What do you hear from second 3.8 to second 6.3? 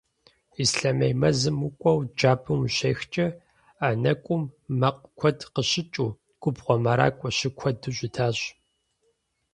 а нэкӏум мэкъу куэду къыщыкӏыу,